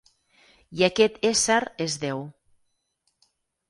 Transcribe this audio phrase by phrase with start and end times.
[0.79, 2.27] I aquest ésser és Déu.